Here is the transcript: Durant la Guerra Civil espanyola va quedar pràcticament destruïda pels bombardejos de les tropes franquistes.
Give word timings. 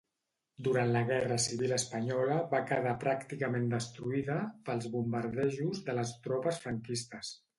Durant 0.67 0.93
la 0.93 1.01
Guerra 1.09 1.35
Civil 1.43 1.73
espanyola 1.77 2.37
va 2.53 2.61
quedar 2.71 2.95
pràcticament 3.03 3.69
destruïda 3.75 4.39
pels 4.71 4.89
bombardejos 4.97 5.83
de 5.91 5.99
les 6.01 6.17
tropes 6.27 6.61
franquistes. 6.65 7.35